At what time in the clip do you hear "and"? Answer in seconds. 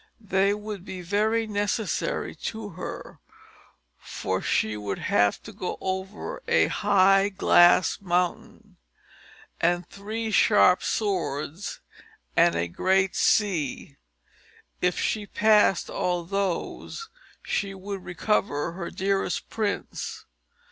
9.59-9.87, 12.35-12.55